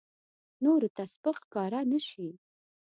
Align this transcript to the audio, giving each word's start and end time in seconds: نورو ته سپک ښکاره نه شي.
نورو 0.63 0.87
ته 0.95 1.03
سپک 1.13 1.35
ښکاره 1.45 1.81
نه 1.91 1.99
شي. 2.07 2.29